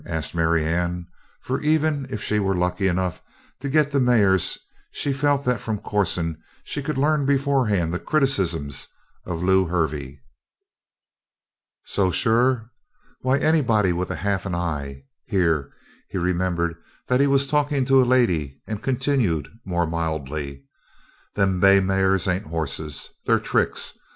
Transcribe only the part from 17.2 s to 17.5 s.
he was